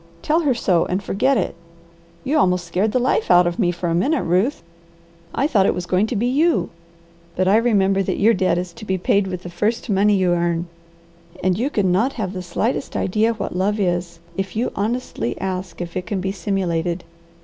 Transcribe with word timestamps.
Tell 0.23 0.39
her 0.39 0.55
so 0.55 0.87
and 0.87 1.03
forget 1.03 1.37
it. 1.37 1.53
You 2.23 2.35
almost 2.39 2.65
scared 2.65 2.91
the 2.91 2.97
life 2.97 3.29
out 3.29 3.45
of 3.45 3.59
me 3.59 3.69
for 3.71 3.87
a 3.87 3.93
minute, 3.93 4.23
Ruth. 4.23 4.63
I 5.31 5.45
thought 5.45 5.67
it 5.67 5.75
was 5.75 5.85
going 5.85 6.07
to 6.07 6.15
be 6.15 6.25
you. 6.25 6.71
But 7.35 7.47
I 7.47 7.57
remember 7.57 7.99
your 7.99 8.33
debt 8.33 8.57
is 8.57 8.73
to 8.73 8.83
be 8.85 8.97
paid 8.97 9.27
with 9.27 9.43
the 9.43 9.49
first 9.51 9.91
money 9.91 10.15
you 10.15 10.31
earn, 10.31 10.65
and 11.43 11.55
you 11.55 11.69
can 11.69 11.91
not 11.91 12.13
have 12.13 12.33
the 12.33 12.41
slightest 12.41 12.95
idea 12.95 13.35
what 13.35 13.55
love 13.55 13.79
is, 13.79 14.19
if 14.35 14.55
you 14.55 14.71
honestly 14.75 15.39
ask 15.39 15.81
if 15.81 15.95
it 15.95 16.07
can 16.07 16.19
be 16.19 16.31
simulated. 16.31 17.03